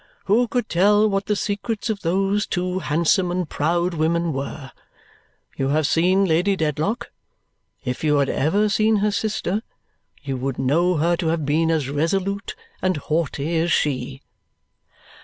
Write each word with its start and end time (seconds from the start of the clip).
Who 0.25 0.47
could 0.47 0.67
tell 0.67 1.07
what 1.07 1.27
the 1.27 1.35
secrets 1.35 1.87
of 1.87 1.99
those 2.01 2.47
two 2.47 2.79
handsome 2.79 3.29
and 3.29 3.47
proud 3.47 3.93
women 3.93 4.33
were! 4.33 4.71
You 5.55 5.67
have 5.67 5.85
seen 5.85 6.25
Lady 6.25 6.55
Dedlock. 6.55 7.11
If 7.85 8.03
you 8.03 8.15
had 8.17 8.27
ever 8.27 8.67
seen 8.67 8.95
her 8.95 9.11
sister, 9.11 9.61
you 10.23 10.37
would 10.37 10.57
know 10.57 10.95
her 10.95 11.15
to 11.17 11.27
have 11.27 11.45
been 11.45 11.69
as 11.69 11.87
resolute 11.87 12.55
and 12.81 12.97
haughty 12.97 13.55
as 13.59 13.71
she." 13.71 14.23